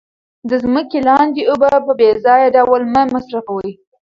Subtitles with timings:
[0.49, 3.71] د ځمکې لاندې اوبه په بې ځایه ډول مه مصرفوئ.